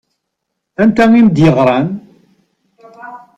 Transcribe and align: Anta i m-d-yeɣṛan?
Anta 0.83 1.05
i 1.19 1.21
m-d-yeɣṛan? 1.25 1.87